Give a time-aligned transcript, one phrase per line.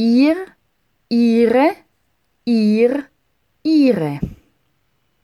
[0.00, 0.38] ir,
[1.10, 1.84] ire,
[2.46, 3.10] ir,
[3.62, 4.20] ire.